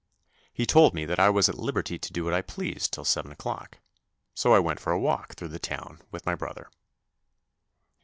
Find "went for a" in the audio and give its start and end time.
4.57-4.99